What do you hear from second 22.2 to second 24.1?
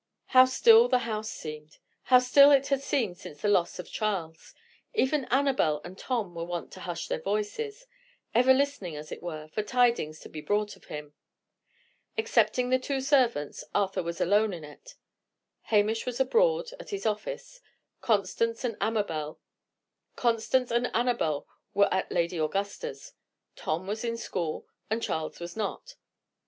Augusta's; Tom was